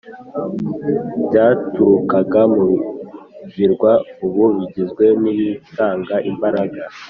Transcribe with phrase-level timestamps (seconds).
[1.27, 2.67] byaturukaga mu
[3.53, 3.91] birwa
[4.25, 6.81] ubu bigizwe nibitanga imbaraga.